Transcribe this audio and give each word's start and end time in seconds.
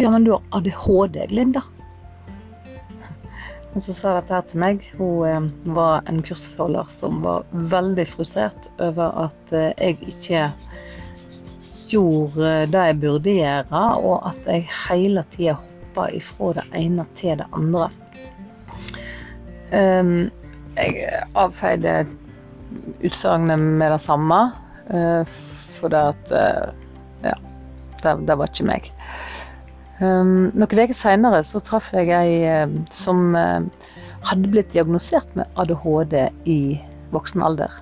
tror 0.00 0.12
jammen 0.12 0.24
du 0.24 0.30
har 0.30 0.42
ADHD, 0.50 1.26
Linda. 1.28 1.62
Hun 3.72 3.82
som 3.82 3.94
sa 3.94 4.14
dette 4.16 4.34
her 4.34 4.46
til 4.48 4.60
meg, 4.62 4.84
hun 4.98 5.26
eh, 5.28 5.48
var 5.76 6.06
en 6.08 6.22
kursholder 6.24 6.88
som 6.90 7.20
var 7.22 7.44
veldig 7.52 8.06
frustrert 8.08 8.70
over 8.80 9.12
at 9.26 9.52
eh, 9.52 9.70
jeg 9.78 9.98
ikke 10.00 10.46
gjorde 11.90 12.54
det 12.72 12.86
jeg 12.88 12.98
burde 13.02 13.34
gjøre, 13.36 13.82
og 14.00 14.30
at 14.30 14.48
jeg 14.48 14.66
hele 14.88 15.24
tida 15.34 15.58
hoppa 15.60 16.08
ifra 16.16 16.54
det 16.58 16.66
ene 16.80 17.06
til 17.18 17.38
det 17.42 17.46
andre. 17.52 17.90
Um, 19.70 20.30
jeg 20.78 21.22
avfeide 21.38 21.94
utsagnet 23.06 23.58
med 23.58 23.92
det 23.92 24.00
samme, 24.02 24.40
uh, 24.90 25.36
for 25.76 25.92
det 25.92 26.06
at 26.14 26.34
Ja, 27.20 27.34
det, 28.02 28.14
det, 28.26 28.34
var 28.38 28.48
ikke 28.48 28.66
meg. 28.70 28.90
Um, 30.00 30.48
noen 30.56 30.64
uker 30.64 30.96
seinere 30.96 31.42
så 31.44 31.60
traff 31.60 31.90
jeg 31.92 32.08
ei 32.16 32.36
uh, 32.48 32.72
som 32.94 33.34
hadde 33.36 34.52
blitt 34.52 34.72
diagnosert 34.72 35.28
med 35.36 35.48
ADHD 35.60 36.14
i 36.48 36.60
voksen 37.12 37.44
alder. 37.44 37.72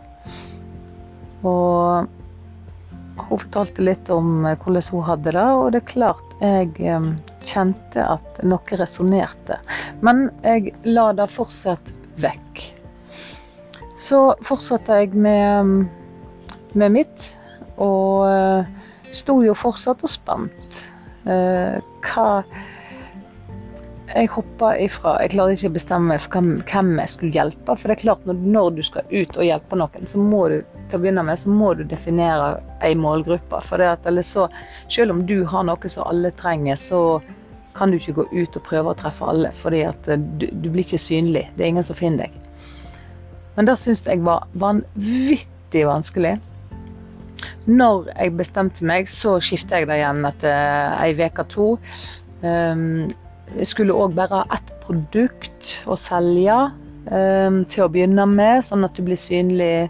Og 1.46 2.08
hun 3.18 3.42
fortalte 3.42 3.82
litt 3.82 4.10
om 4.14 4.46
hvordan 4.46 4.90
hun 4.94 5.06
hadde 5.06 5.34
det, 5.34 5.46
og 5.58 5.70
det 5.74 5.82
er 5.82 5.90
klart 5.90 6.34
jeg 6.42 6.90
kjente 7.46 8.04
at 8.04 8.42
noe 8.46 8.78
resonnerte. 8.78 9.58
Men 10.06 10.28
jeg 10.46 10.74
la 10.86 11.10
det 11.18 11.26
fortsatt 11.34 11.92
vekk. 12.22 12.62
Så 13.98 14.20
fortsatte 14.46 15.00
jeg 15.00 15.14
med, 15.18 15.88
med 16.78 16.94
mitt, 16.94 17.32
og 17.82 18.26
uh, 18.30 18.78
sto 19.14 19.40
jo 19.42 19.56
fortsatt 19.58 20.04
og 20.06 20.12
spent. 20.12 20.78
Uh, 21.28 21.78
hva 22.06 22.44
Jeg 24.08 24.30
hoppa 24.32 24.70
ifra 24.80 25.18
Jeg 25.20 25.34
klarte 25.34 25.56
ikke 25.58 25.68
å 25.68 25.74
bestemme 25.74 26.16
for 26.24 26.38
hvem 26.64 26.94
jeg 27.02 27.12
skulle 27.12 27.36
hjelpe. 27.36 27.74
For 27.76 27.90
det 27.90 27.98
er 27.98 28.04
klart, 28.06 28.24
når, 28.28 28.70
du 28.78 28.82
skal 28.86 29.04
ut 29.12 29.36
og 29.36 29.44
hjelpe 29.44 29.76
noen, 29.76 30.08
så 30.08 30.22
må 30.22 30.46
du 30.48 30.62
til 30.88 30.96
å 30.96 31.02
begynne 31.02 31.26
med, 31.28 31.36
så 31.36 31.52
må 31.52 31.74
du 31.76 31.84
definere 31.84 32.62
ei 32.86 32.94
målgruppe. 32.96 33.60
For 33.68 33.82
det 33.82 33.90
at, 33.98 34.08
så, 34.24 34.48
selv 34.88 35.12
om 35.12 35.26
du 35.28 35.42
har 35.44 35.68
noe 35.68 35.92
som 35.92 36.08
alle 36.08 36.32
trenger, 36.40 36.80
så 36.80 37.20
kan 37.76 37.92
du 37.92 37.98
ikke 38.00 38.16
gå 38.16 38.24
ut 38.32 38.56
og 38.56 38.64
prøve 38.66 38.94
å 38.94 38.98
treffe 38.98 39.28
alle. 39.28 39.52
fordi 39.52 39.84
at 39.86 40.08
du, 40.08 40.48
du 40.48 40.70
blir 40.70 40.86
ikke 40.86 40.98
synlig. 40.98 41.44
Det 41.56 41.66
er 41.66 41.74
ingen 41.74 41.86
som 41.86 41.98
finner 41.98 42.26
deg. 42.26 42.48
Men 43.58 43.68
det 43.68 43.76
syns 43.82 44.06
jeg 44.06 44.22
var 44.24 44.48
vanvittig 44.54 45.84
vanskelig. 45.86 46.38
Når 47.68 48.10
jeg 48.14 48.36
bestemte 48.38 48.86
meg, 48.88 49.08
så 49.12 49.36
skiftet 49.44 49.82
jeg 49.82 49.88
det 49.90 49.98
igjen 50.00 50.24
etter 50.24 50.94
ei 51.04 51.12
uke 51.18 51.44
to. 51.52 51.66
Um, 52.40 53.08
jeg 53.56 53.68
skulle 53.68 53.96
òg 53.96 54.14
bare 54.16 54.42
ha 54.42 54.56
ett 54.56 54.72
produkt 54.84 55.74
å 55.88 55.96
selge 56.00 56.56
um, 57.12 57.62
til 57.68 57.84
å 57.84 57.90
begynne 57.92 58.24
med, 58.30 58.62
sånn 58.64 58.86
at 58.88 58.96
du 58.96 59.04
blir 59.04 59.20
synlig 59.20 59.88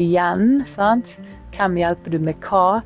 igjen. 0.00 0.62
Sant? 0.68 1.16
Hvem 1.56 1.76
hjelper 1.80 2.14
du 2.14 2.20
med 2.22 2.40
hva? 2.48 2.80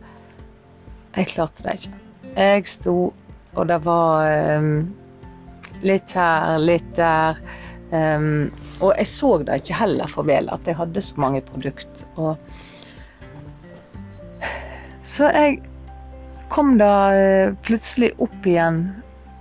Jeg 1.17 1.33
klarte 1.35 1.67
det 1.67 1.77
ikke. 1.79 1.98
Jeg 2.33 2.67
sto, 2.70 2.97
og 3.53 3.65
det 3.69 3.79
var 3.85 4.27
um, 4.59 4.87
litt 5.85 6.15
her, 6.17 6.57
litt 6.63 6.95
der. 6.97 7.39
Um, 7.93 8.48
og 8.81 8.95
jeg 8.97 9.09
så 9.11 9.35
det 9.45 9.61
ikke 9.61 9.81
heller 9.83 10.11
for 10.11 10.27
vel, 10.27 10.48
at 10.51 10.67
jeg 10.67 10.79
hadde 10.79 11.05
så 11.05 11.20
mange 11.20 11.43
produkter. 11.45 12.07
Så 15.03 15.28
jeg 15.34 15.61
kom 16.53 16.77
da 16.78 16.95
uh, 17.17 17.55
plutselig 17.67 18.12
opp 18.22 18.47
igjen 18.47 18.84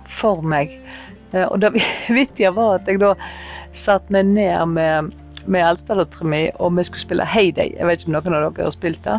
for 0.08 0.42
meg. 0.44 0.74
Uh, 1.32 1.46
og 1.46 1.60
det 1.62 1.74
vittige 2.18 2.52
var 2.56 2.80
at 2.80 2.90
jeg 2.90 3.02
da 3.02 3.14
satte 3.76 4.12
meg 4.12 4.32
ned 4.34 4.74
med, 4.74 5.12
med 5.46 5.64
eldstedattera 5.64 6.28
mi, 6.28 6.44
og 6.58 6.76
vi 6.76 6.86
skulle 6.88 7.06
spille 7.06 7.28
Heyday. 7.28 7.74
Jeg 7.78 7.88
vet 7.88 8.02
ikke 8.02 8.12
om 8.12 8.18
noen 8.18 8.38
av 8.38 8.46
dere 8.56 8.68
har 8.68 8.76
spilt 8.76 9.02
det. 9.06 9.18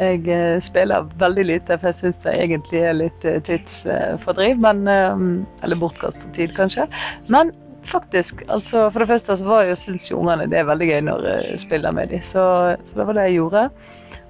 Jeg 0.00 0.22
uh, 0.26 0.58
spiller 0.64 1.08
veldig 1.20 1.46
lite, 1.52 1.78
for 1.78 1.90
jeg 1.90 2.00
syns 2.00 2.22
det 2.24 2.36
egentlig 2.36 2.84
er 2.84 2.96
litt 2.98 3.26
tidsfordriv. 3.48 4.60
Men, 4.60 4.86
eller 4.88 5.80
bortkasta 5.80 6.30
tid, 6.36 6.56
kanskje. 6.56 6.88
Men 7.28 7.52
faktisk. 7.84 8.42
Altså, 8.48 8.90
for 8.90 9.02
det 9.02 9.08
første 9.10 9.36
så 9.36 9.46
var 9.46 9.66
jo, 9.68 9.76
syns 9.78 10.10
jo 10.10 10.20
ungene 10.20 10.48
det 10.50 10.60
er 10.60 10.68
veldig 10.68 10.88
gøy 10.88 11.00
når 11.06 11.26
jeg 11.28 11.60
spiller 11.64 11.94
med 11.96 12.12
dem. 12.12 12.22
Så, 12.24 12.44
så, 12.84 12.98
det 12.98 13.06
var 13.06 13.18
det 13.18 13.28
jeg 13.28 13.40
gjorde. 13.40 13.68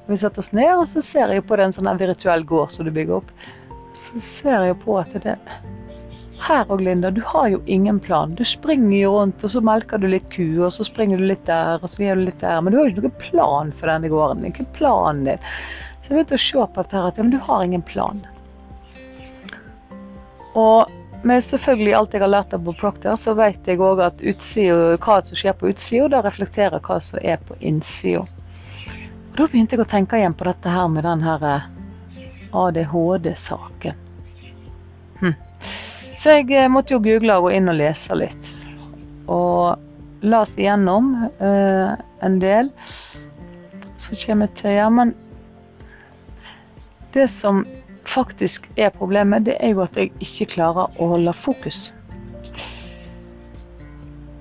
Vi 0.06 0.16
setter 0.16 0.42
oss 0.42 0.52
ned, 0.56 0.72
og 0.76 0.88
så 0.90 1.02
ser 1.04 1.34
jeg 1.34 1.46
på 1.46 1.58
den 1.60 1.74
sånn 1.74 1.90
virtuell 2.00 2.44
gård 2.48 2.72
som 2.74 2.86
du 2.86 2.92
bygger 2.94 3.20
opp. 3.20 3.30
Så 3.96 4.22
ser 4.22 4.66
jeg 4.70 4.78
på 4.84 4.96
at 5.00 5.14
det 5.24 5.36
Her 6.40 6.70
òg, 6.72 6.80
Linda, 6.80 7.10
du 7.12 7.20
har 7.26 7.50
jo 7.52 7.58
ingen 7.68 7.98
plan. 8.00 8.32
Du 8.34 8.44
springer 8.48 8.96
jo 8.96 9.10
rundt, 9.18 9.42
og 9.44 9.52
så 9.52 9.60
melker 9.60 10.00
du 10.00 10.06
litt 10.08 10.30
ku, 10.32 10.46
og 10.64 10.72
så 10.72 10.86
springer 10.88 11.20
du 11.20 11.26
litt 11.28 11.44
der, 11.44 11.76
og 11.82 11.90
så 11.92 12.06
gjør 12.06 12.16
du 12.16 12.28
litt 12.30 12.40
der. 12.40 12.62
Men 12.64 12.72
du 12.72 12.78
har 12.78 12.86
jo 12.88 12.94
ikke 12.94 13.04
noen 13.04 13.20
plan 13.26 13.72
for 13.76 13.92
denne 13.92 14.08
gården. 14.08 14.46
Ikke 14.48 14.64
planen 14.78 15.26
din. 15.28 15.48
Så 16.00 16.08
jeg 16.08 16.16
begynte 16.16 16.38
å 16.38 16.44
se 16.46 16.64
på 16.64 16.80
dette 16.80 16.96
her 16.96 17.10
at 17.10 17.20
ja, 17.20 17.26
men 17.26 17.34
du 17.34 17.42
har 17.44 17.66
ingen 17.66 17.84
plan. 17.84 18.24
Og 20.58 20.88
med 21.22 21.44
selvfølgelig 21.44 21.94
alt 21.94 22.14
jeg 22.16 22.24
har 22.24 22.32
lært 22.32 22.54
av 22.56 22.64
Bob 22.64 22.78
Proctor, 22.80 23.20
så 23.20 23.36
vet 23.36 23.66
jeg 23.68 23.82
òg 23.84 24.00
at 24.02 24.22
utsida, 24.24 24.96
hva 24.96 25.20
som 25.26 25.36
skjer 25.36 25.56
på 25.60 25.68
utsida, 25.68 26.08
da 26.14 26.22
reflekterer 26.24 26.80
hva 26.80 26.96
som 27.04 27.20
er 27.20 27.36
på 27.44 27.58
innsida. 27.60 28.24
Da 29.36 29.46
begynte 29.46 29.76
jeg 29.76 29.84
å 29.84 29.88
tenke 29.88 30.18
igjen 30.18 30.34
på 30.36 30.46
dette 30.48 30.72
her 30.72 30.88
med 30.91 31.06
den 31.06 31.22
her 31.24 31.44
eh, 31.46 31.68
ADHD-saken. 32.56 34.00
Hm. 35.20 35.36
Så 36.18 36.34
jeg 36.34 36.50
eh, 36.56 36.70
måtte 36.72 36.96
jo 36.96 37.02
google 37.04 37.38
og 37.38 37.48
gå 37.48 37.54
inn 37.58 37.70
og 37.70 37.78
lese 37.78 38.16
litt. 38.18 38.50
Og 39.30 39.78
las 40.20 40.56
igjennom 40.58 41.12
uh, 41.41 41.92
en 42.20 42.38
del. 42.42 42.70
Så 43.96 44.16
kommer 44.26 44.48
jeg 44.50 44.56
til 44.60 44.76
Ja, 44.76 44.88
men 44.92 45.14
det 47.14 47.28
som 47.30 47.64
faktisk 48.04 48.68
er 48.76 48.91
problemet, 48.91 49.47
det 49.47 49.56
er 49.60 49.74
jo 49.74 49.84
at 49.84 49.97
jeg 49.97 50.12
ikke 50.20 50.50
klarer 50.56 50.91
å 50.98 51.10
holde 51.14 51.34
fokus. 51.36 51.91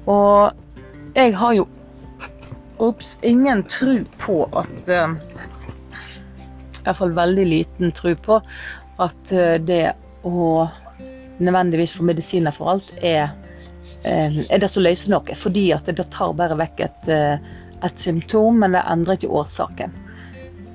Og 0.09 0.51
jeg 1.15 1.35
har 1.37 1.53
jo 1.57 1.67
Ops, 2.79 3.17
ingen 3.27 3.63
tro 3.67 3.97
på 4.21 4.37
at 4.55 4.91
uh, 4.91 5.15
Iallfall 6.85 7.15
veldig 7.17 7.45
liten 7.49 7.91
tro 7.95 8.13
på 8.15 8.39
at 9.03 9.33
uh, 9.35 9.57
det 9.59 9.83
å 10.27 10.67
nødvendigvis 11.39 11.95
få 11.95 12.07
medisiner 12.07 12.55
for 12.55 12.73
alt 12.75 12.91
er, 13.03 13.31
uh, 14.07 14.39
er 14.47 14.63
det 14.63 14.71
som 14.71 14.85
løser 14.85 15.11
noe. 15.11 15.35
Fordi 15.35 15.69
at 15.75 15.91
det 15.91 16.07
tar 16.15 16.35
bare 16.39 16.59
vekk 16.59 16.85
et, 16.87 17.11
et 17.83 18.05
symptom, 18.07 18.63
men 18.63 18.77
det 18.77 18.87
endrer 18.87 19.19
ikke 19.19 19.35
årsaken. 19.41 19.99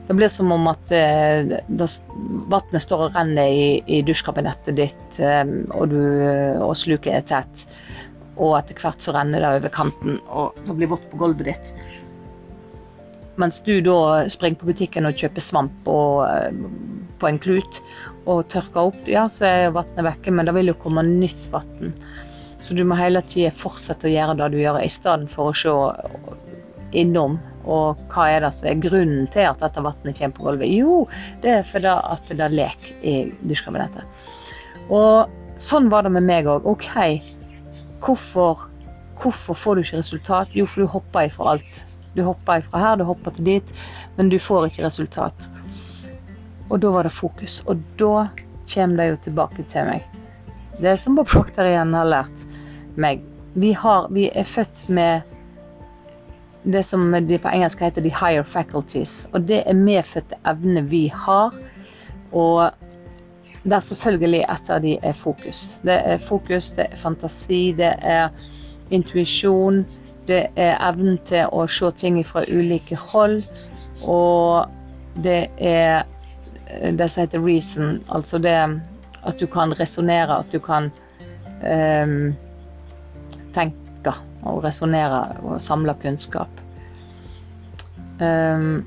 Det 0.06 0.14
blir 0.14 0.28
som 0.28 0.52
om 0.52 0.66
at 0.68 0.92
eh, 0.92 1.54
vannet 2.52 2.82
står 2.84 3.06
og 3.06 3.14
renner 3.16 3.48
i, 3.48 3.68
i 3.88 4.02
dusjkabinettet 4.04 4.76
ditt, 4.76 5.18
eh, 5.18 5.44
og, 5.72 5.94
du, 5.94 6.00
og 6.60 6.74
sluket 6.76 7.14
er 7.16 7.24
tett. 7.30 7.64
Og 8.34 8.58
etter 8.58 8.76
hvert 8.82 9.00
så 9.00 9.14
renner 9.16 9.40
det 9.40 9.52
over 9.60 9.72
kanten, 9.72 10.18
og 10.28 10.58
det 10.66 10.76
blir 10.76 10.92
vått 10.92 11.06
på 11.08 11.22
gulvet 11.22 11.48
ditt. 11.48 11.72
Mens 13.40 13.60
du 13.66 13.80
da 13.82 14.28
springer 14.30 14.60
på 14.60 14.68
butikken 14.70 15.08
og 15.08 15.18
kjøper 15.18 15.42
svamp 15.42 15.88
og, 15.90 16.26
eh, 16.28 16.52
på 17.18 17.30
en 17.30 17.40
klut 17.42 17.80
og 18.30 18.46
tørker 18.52 18.90
opp, 18.92 19.00
ja, 19.10 19.26
så 19.28 19.48
er 19.48 19.74
vannet 19.74 20.06
vekke, 20.06 20.32
men 20.34 20.46
det 20.46 20.54
vil 20.54 20.70
jo 20.70 20.78
komme 20.80 21.02
nytt 21.06 21.48
vann. 21.52 21.94
Så 22.64 22.76
du 22.76 22.84
må 22.88 22.96
hele 22.96 23.20
tida 23.26 23.50
fortsette 23.52 24.08
å 24.08 24.14
gjøre 24.14 24.38
det 24.38 24.52
du 24.54 24.60
gjør, 24.62 24.80
i 24.80 24.92
stedet 24.92 25.28
for 25.32 25.50
å 25.50 25.56
se 25.58 25.74
innom 26.94 27.40
og 27.64 28.00
hva 28.12 28.26
er 28.28 28.44
det 28.44 28.50
som 28.56 28.68
er 28.68 28.82
grunnen 28.82 29.28
til 29.32 29.48
at 29.48 29.62
dette 29.62 29.82
vannet 29.84 30.18
kommer 30.18 30.36
på 30.36 30.46
gulvet? 30.48 30.72
Jo, 30.72 31.04
det 31.42 31.58
er 31.58 31.66
fordi 31.66 31.94
at 31.94 32.28
det 32.30 32.44
er 32.44 32.56
lek 32.58 32.90
i 33.00 33.14
dusjkabinettet. 33.40 34.04
Og 34.92 35.32
sånn 35.60 35.88
var 35.92 36.04
det 36.04 36.12
med 36.14 36.26
meg 36.28 36.48
òg. 36.50 36.66
OK, 36.68 36.90
hvorfor, 38.04 38.66
hvorfor, 39.22 39.56
får 39.56 39.76
du 39.76 39.84
ikke 39.84 40.02
resultat? 40.02 40.56
Jo, 40.56 40.68
for 40.68 40.84
du 40.84 40.92
hopper 40.92 41.30
ifra 41.30 41.54
alt. 41.54 41.80
Du 42.14 42.22
hopper 42.22 42.62
ifra 42.62 42.80
her, 42.80 42.96
du 42.96 43.04
hopper 43.04 43.34
til 43.34 43.44
dit, 43.44 43.74
men 44.16 44.30
du 44.30 44.38
får 44.38 44.70
ikke 44.70 44.86
resultat. 44.86 45.48
Og 46.70 46.80
da 46.80 46.90
var 46.94 47.06
det 47.06 47.14
fokus. 47.14 47.60
Og 47.66 47.82
da 48.00 48.28
kommer 48.74 49.02
det 49.02 49.08
jo 49.10 49.20
tilbake 49.28 49.66
til 49.68 49.88
meg. 49.90 50.06
Det 50.80 50.90
er 50.90 50.98
som 50.98 51.18
Bob 51.18 51.30
Proctor 51.30 51.68
igjen 51.68 51.94
har 51.94 52.08
lært 52.10 52.44
meg. 52.98 53.22
Vi, 53.54 53.72
har, 53.78 54.08
vi 54.10 54.28
er 54.34 54.46
født 54.48 54.88
med 54.88 55.30
det 56.64 56.82
som 56.86 57.12
de 57.12 57.38
på 57.38 57.50
engelsk 57.52 57.82
heter 57.84 58.02
the 58.02 58.10
higher 58.14 58.42
faculties. 58.42 59.28
Og 59.32 59.44
det 59.48 59.62
er 59.66 59.78
medfødte 59.78 60.38
evner 60.48 60.82
vi 60.90 61.06
har. 61.12 61.54
Og 62.32 62.70
der 63.64 63.80
selvfølgelig 63.80 64.42
et 64.42 64.70
av 64.70 64.82
de 64.82 64.96
er 65.02 65.12
fokus. 65.12 65.78
Det 65.84 65.94
er 65.94 66.18
fokus, 66.18 66.70
det 66.76 66.88
er 66.90 66.96
fantasi, 67.00 67.72
det 67.76 67.92
er 68.00 68.28
intuisjon. 68.90 69.84
Det 70.28 70.46
er 70.56 70.78
evnen 70.80 71.18
til 71.28 71.50
å 71.52 71.66
se 71.68 71.90
ting 72.00 72.18
fra 72.26 72.44
ulike 72.48 72.96
hold. 72.96 73.42
Og 74.08 74.66
det 75.24 75.48
er 75.58 76.04
det 76.98 77.10
som 77.10 77.24
heter 77.24 77.44
reason, 77.44 78.00
altså 78.08 78.38
det 78.38 78.56
at 79.24 79.40
du 79.40 79.46
kan 79.46 79.72
resonnere, 79.80 80.38
at 80.38 80.52
du 80.52 80.58
kan 80.60 80.90
um, 81.62 82.34
tenke 83.54 84.14
og 84.44 84.64
resonnere 84.64 85.22
og 85.44 85.62
samle 85.62 85.94
kunnskap. 86.02 86.60
Um, 88.20 88.84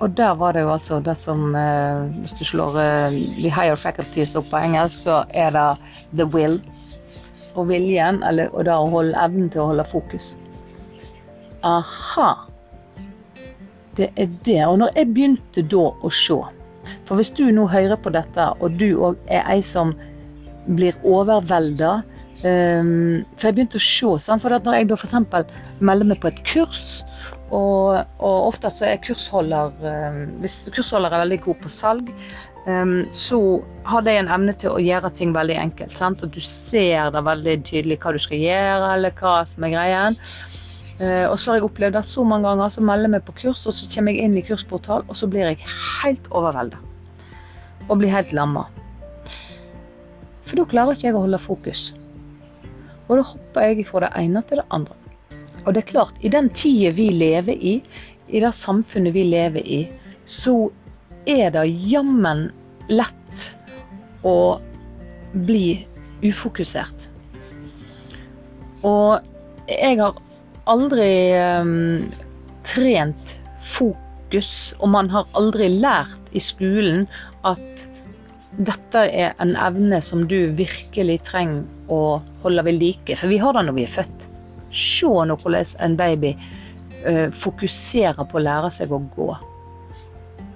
og 0.00 0.16
der 0.16 0.34
var 0.40 0.52
det 0.52 0.64
jo 0.64 0.72
altså 0.72 0.98
det 1.00 1.14
som 1.16 1.54
uh, 1.54 2.08
Hvis 2.20 2.32
du 2.32 2.44
slår 2.44 2.76
uh, 2.76 3.12
the 3.36 3.48
higher 3.48 3.76
faculties 3.76 4.36
opp 4.36 4.50
på 4.50 4.60
engelsk, 4.60 5.04
så 5.04 5.24
er 5.30 5.50
det 5.50 5.68
the 6.16 6.24
will. 6.24 6.60
Og 7.58 7.66
viljen, 7.70 8.22
eller, 8.26 8.52
og 8.54 8.66
da 8.68 8.78
holde 8.78 9.18
evnen 9.18 9.50
til 9.50 9.64
å 9.64 9.70
holde 9.72 9.86
fokus. 9.90 10.34
Aha. 11.66 12.30
Det 13.98 14.10
er 14.16 14.30
det. 14.46 14.60
Og 14.66 14.78
når 14.80 14.94
jeg 14.96 15.12
begynte 15.14 15.66
da 15.66 15.88
å 15.90 16.12
se 16.14 16.38
For 17.08 17.18
hvis 17.18 17.32
du 17.36 17.44
nå 17.52 17.66
hører 17.68 17.98
på 18.00 18.12
dette, 18.14 18.46
og 18.60 18.78
du 18.80 18.94
òg 18.96 19.18
er 19.28 19.44
ei 19.50 19.60
som 19.64 19.92
blir 20.70 20.96
overvelda 21.04 22.00
um, 22.46 23.20
For 23.34 23.48
jeg 23.50 23.58
begynte 23.58 23.80
å 23.80 23.84
se, 23.84 24.14
sant? 24.24 24.42
for 24.42 24.54
når 24.54 24.78
jeg 24.78 24.90
da 24.90 24.98
f.eks. 24.98 25.54
melder 25.80 26.12
meg 26.12 26.22
på 26.22 26.30
et 26.30 26.42
kurs 26.46 27.02
og, 27.50 27.98
og, 28.22 28.36
ofte 28.46 28.70
så 28.70 28.86
er 28.86 29.00
kursholder 29.02 29.74
um, 29.82 30.20
Hvis 30.42 30.62
kursholder 30.74 31.10
er 31.10 31.24
veldig 31.24 31.40
god 31.48 31.64
på 31.64 31.72
salg, 31.72 32.12
så 33.16 33.38
har 33.88 34.02
de 34.04 34.12
en 34.20 34.28
evne 34.28 34.52
til 34.60 34.74
å 34.74 34.82
gjøre 34.82 35.10
ting 35.16 35.30
veldig 35.32 35.56
enkelt. 35.56 35.94
Sant? 35.96 36.20
Og 36.22 36.32
du 36.34 36.40
ser 36.44 37.08
det 37.14 37.22
veldig 37.24 37.54
tydelig 37.64 37.96
hva 38.02 38.12
du 38.12 38.18
skal 38.20 38.42
gjøre, 38.42 38.90
eller 38.94 39.14
hva 39.16 39.38
som 39.48 39.64
er 39.64 39.72
greien. 39.72 40.18
Uh, 41.00 41.24
og 41.30 41.38
så 41.40 41.50
har 41.50 41.56
jeg 41.56 41.64
opplevd 41.64 41.96
det 41.96 42.04
så 42.04 42.22
mange 42.28 42.44
ganger, 42.44 42.68
så 42.68 42.82
melder 42.84 43.08
jeg 43.08 43.14
meg 43.14 43.24
på 43.24 43.34
kurs, 43.38 43.64
og 43.64 43.72
så 43.72 43.88
kommer 43.94 44.12
jeg 44.12 44.28
inn 44.28 44.36
i 44.36 44.44
kursportal, 44.44 45.06
og 45.08 45.16
så 45.16 45.28
blir 45.32 45.48
jeg 45.48 45.62
helt 46.02 46.28
overvelda. 46.28 46.76
Og 47.88 48.02
blir 48.02 48.12
helt 48.12 48.34
lamma. 48.36 48.66
For 50.44 50.60
da 50.60 50.66
klarer 50.68 50.92
ikke 50.92 51.08
jeg 51.08 51.16
å 51.16 51.24
holde 51.24 51.40
fokus. 51.40 51.86
Og 53.08 53.16
da 53.16 53.24
hopper 53.24 53.70
jeg 53.70 53.86
fra 53.88 54.04
det 54.04 54.12
ene 54.20 54.44
til 54.44 54.60
det 54.60 54.68
andre. 54.76 54.98
Og 55.64 55.72
det 55.72 55.82
er 55.82 55.88
klart, 55.88 56.20
i 56.20 56.32
den 56.32 56.50
tida 56.52 56.92
vi 56.96 57.08
lever 57.16 57.56
i, 57.56 57.78
i 58.28 58.44
det 58.44 58.52
samfunnet 58.56 59.16
vi 59.16 59.24
lever 59.30 59.64
i, 59.64 59.80
så 60.28 60.68
er 61.28 61.52
det 61.54 61.66
jammen 61.90 62.48
lett 62.88 63.44
å 64.26 64.60
bli 65.32 65.86
ufokusert. 66.22 67.08
Og 68.86 69.20
jeg 69.70 70.00
har 70.00 70.18
aldri 70.70 71.12
um, 71.36 72.08
trent 72.66 73.36
fokus, 73.64 74.72
og 74.80 74.92
man 74.94 75.10
har 75.12 75.28
aldri 75.38 75.68
lært 75.80 76.32
i 76.36 76.42
skolen 76.42 77.06
at 77.48 77.86
dette 78.60 79.02
er 79.06 79.36
en 79.40 79.54
evne 79.56 80.00
som 80.02 80.26
du 80.28 80.50
virkelig 80.58 81.20
trenger 81.28 81.64
å 81.92 82.20
holde 82.42 82.64
ved 82.66 82.80
like. 82.80 83.16
For 83.16 83.30
vi 83.30 83.38
har 83.40 83.54
det 83.56 83.66
når 83.68 83.78
vi 83.78 83.86
er 83.86 83.94
født. 83.94 84.26
Se 84.74 85.06
nå 85.06 85.36
hvordan 85.40 85.70
en 85.86 85.96
baby 85.98 86.34
uh, 86.34 87.28
fokuserer 87.34 88.26
på 88.26 88.40
å 88.40 88.44
lære 88.44 88.72
seg 88.74 88.92
å 88.94 89.02
gå. 89.14 89.30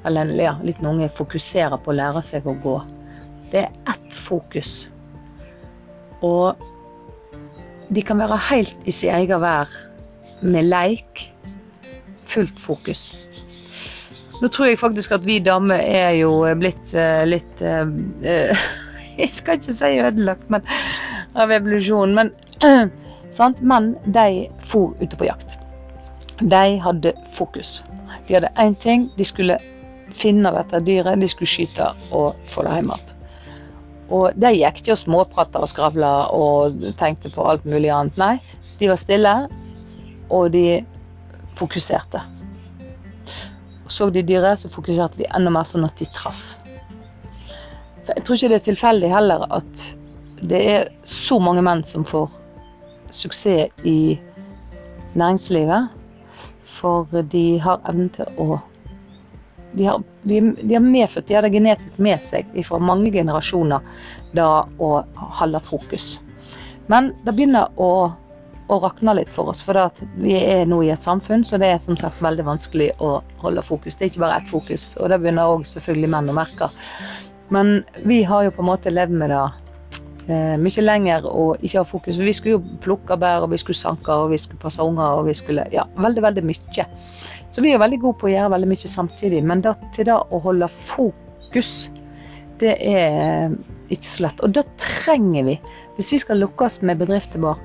Eller 0.04 0.30
ja, 0.36 0.56
liten 0.62 0.86
unge 0.86 1.08
fokuserer 1.08 1.80
på 1.80 1.92
å 1.92 1.96
lære 1.96 2.22
seg 2.24 2.46
å 2.46 2.56
gå. 2.60 2.76
Det 3.52 3.64
er 3.66 3.92
ett 3.92 4.14
fokus. 4.14 4.88
Og 6.24 6.60
de 7.94 8.02
kan 8.04 8.20
være 8.20 8.40
helt 8.50 8.88
i 8.88 8.92
sin 8.94 9.14
egen 9.14 9.40
vær 9.42 9.72
med 10.44 10.68
leik. 10.68 11.28
Fullt 12.28 12.58
fokus. 12.58 13.12
Nå 14.42 14.50
tror 14.50 14.68
jeg 14.68 14.80
faktisk 14.80 15.14
at 15.14 15.24
vi 15.24 15.38
damer 15.44 15.80
er 15.80 16.16
jo 16.18 16.32
blitt 16.58 16.94
uh, 16.98 17.22
litt 17.28 17.62
uh, 17.62 17.86
Jeg 19.20 19.30
skal 19.30 19.60
ikke 19.60 19.72
si 19.76 19.90
ødelagt, 20.02 20.48
men 20.50 20.64
av 21.38 21.52
evolusjon. 21.54 22.16
Men 22.16 22.32
Sant? 23.34 23.60
Menn 23.66 23.94
de 24.14 24.46
for 24.62 24.94
ute 25.00 25.16
på 25.18 25.26
jakt. 25.26 25.56
De 26.38 26.78
hadde 26.82 27.14
fokus. 27.34 27.80
De 28.28 28.36
hadde 28.36 28.50
én 28.62 28.74
ting. 28.78 29.08
De 29.18 29.26
skulle 29.26 29.58
finne 30.14 30.52
dette 30.54 30.80
dyret, 30.86 31.20
de 31.20 31.28
skulle 31.30 31.50
skyte 31.50 31.90
og 32.14 32.40
få 32.50 32.64
det 32.66 32.78
hjem 32.78 32.92
igjen. 32.94 33.12
Og 34.14 34.36
de 34.36 34.50
gikk 34.52 34.82
ikke 34.82 34.94
og 34.94 35.00
småprata 35.00 35.62
og 35.64 35.70
skravla 35.70 36.12
og 36.36 36.82
tenkte 37.00 37.32
på 37.32 37.46
alt 37.48 37.64
mulig 37.68 37.90
annet. 37.90 38.18
Nei, 38.20 38.34
de 38.78 38.90
var 38.90 39.00
stille, 39.00 39.32
og 40.28 40.50
de 40.52 40.82
fokuserte. 41.58 42.20
Så 43.88 44.10
de 44.10 44.24
dyret, 44.26 44.60
så 44.60 44.70
fokuserte 44.72 45.20
de 45.22 45.28
enda 45.36 45.52
mer 45.54 45.66
sånn 45.68 45.86
at 45.86 45.96
de 46.00 46.08
traff. 46.16 46.54
For 48.04 48.12
jeg 48.12 48.26
tror 48.26 48.36
ikke 48.36 48.52
det 48.52 48.58
er 48.58 48.68
tilfeldig 48.68 49.10
heller 49.12 49.46
at 49.54 49.84
det 50.44 50.60
er 50.68 50.88
så 51.08 51.38
mange 51.40 51.62
menn 51.64 51.84
som 51.88 52.04
får 52.04 52.32
suksess 53.14 53.86
i 53.88 54.18
næringslivet. 55.14 55.94
For 56.74 57.08
de 57.32 57.46
har 57.62 57.80
evnen 57.88 58.10
til 58.12 58.28
å 58.42 58.58
de 59.74 59.86
har, 59.86 60.80
medfødt, 60.80 61.28
de 61.28 61.34
har 61.34 61.42
det 61.42 61.54
genetisk 61.54 61.98
med 62.02 62.22
seg 62.22 62.50
fra 62.66 62.80
mange 62.82 63.12
generasjoner 63.14 63.82
da 64.36 64.48
å 64.78 64.90
holde 65.40 65.60
fokus. 65.64 66.18
Men 66.86 67.12
det 67.24 67.32
begynner 67.32 67.72
å, 67.80 68.12
å 68.68 68.78
rakne 68.82 69.16
litt 69.18 69.32
for 69.32 69.50
oss, 69.52 69.62
for 69.64 69.78
vi 70.20 70.36
er 70.38 70.66
nå 70.68 70.82
i 70.84 70.92
et 70.94 71.04
samfunn 71.06 71.44
så 71.48 71.58
det 71.60 71.72
er 71.72 71.82
som 71.82 71.98
sagt 72.00 72.22
veldig 72.24 72.46
vanskelig 72.46 72.92
å 73.02 73.16
holde 73.42 73.64
fokus. 73.64 73.96
Det 73.96 74.06
er 74.06 74.12
ikke 74.12 74.24
bare 74.26 74.40
ett 74.42 74.52
fokus, 74.52 74.88
og 75.00 75.10
det 75.10 75.20
begynner 75.22 75.56
òg 75.56 75.66
selvfølgelig 75.68 76.12
menn 76.14 76.32
å 76.32 76.38
merke. 76.38 76.70
Men 77.54 77.82
vi 78.08 78.22
har 78.24 78.46
jo 78.46 78.54
på 78.54 78.64
en 78.64 78.70
måte 78.72 78.92
levd 78.92 79.16
med 79.20 79.32
det 79.32 79.42
mye 80.26 80.84
lenger 80.84 81.26
og 81.28 81.60
ikke 81.60 81.80
ha 81.80 81.84
fokus. 81.88 82.18
Vi 82.18 82.32
skulle 82.32 82.56
jo 82.56 82.78
plukke 82.84 83.16
bær, 83.20 83.44
og 83.44 83.52
vi 83.52 83.58
skulle 83.60 83.76
sanke, 83.76 84.12
og 84.12 84.32
vi 84.32 84.38
skulle 84.40 84.60
passe 84.62 84.82
unger, 84.82 85.20
og 85.20 85.28
vi 85.28 85.34
skulle 85.36 85.66
Ja, 85.72 85.84
veldig, 85.96 86.22
veldig 86.22 86.44
mye. 86.48 86.86
Så 87.50 87.62
vi 87.62 87.72
er 87.72 87.82
veldig 87.82 88.00
gode 88.02 88.18
på 88.18 88.28
å 88.28 88.32
gjøre 88.32 88.54
veldig 88.54 88.70
mye 88.72 88.90
samtidig. 88.90 89.42
Men 89.44 89.62
da, 89.64 89.74
til 89.94 90.08
det 90.08 90.16
å 90.16 90.40
holde 90.42 90.68
fokus, 90.68 91.90
det 92.62 92.76
er 92.80 93.52
ikke 93.92 94.08
så 94.08 94.24
lett. 94.26 94.42
Og 94.42 94.54
da 94.56 94.64
trenger 94.80 95.48
vi, 95.50 95.56
hvis 95.96 96.12
vi 96.14 96.20
skal 96.22 96.40
lukkes 96.42 96.80
med 96.82 97.02
bedriften 97.02 97.44
vår, 97.44 97.60